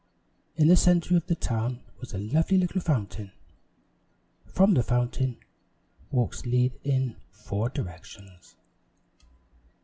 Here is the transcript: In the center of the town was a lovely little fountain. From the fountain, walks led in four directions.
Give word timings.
In 0.55 0.67
the 0.67 0.75
center 0.75 1.15
of 1.15 1.27
the 1.27 1.35
town 1.35 1.83
was 1.99 2.11
a 2.11 2.17
lovely 2.17 2.57
little 2.57 2.81
fountain. 2.81 3.31
From 4.47 4.73
the 4.73 4.81
fountain, 4.81 5.37
walks 6.09 6.43
led 6.43 6.71
in 6.83 7.17
four 7.29 7.69
directions. 7.69 8.55